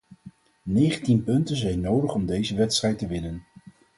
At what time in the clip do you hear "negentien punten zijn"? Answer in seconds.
0.63-1.81